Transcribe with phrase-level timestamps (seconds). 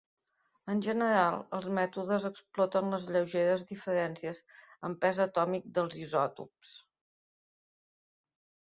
[0.71, 4.43] En general els mètodes exploten les lleugeres diferències
[4.91, 6.75] en pes atòmic dels isòtops.